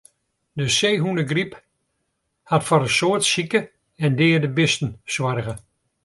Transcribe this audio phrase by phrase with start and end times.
[0.59, 1.51] De seehûnegryp
[2.49, 3.61] hat foar in soad sike
[4.03, 5.55] en deade bisten soarge.